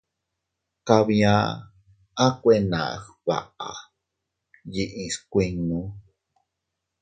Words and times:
Kabia 0.87 1.33
a 2.25 2.27
kuena 2.41 2.79
gbaʼa 3.23 3.69
yiʼi 4.73 5.03
skuinnu. 5.15 5.79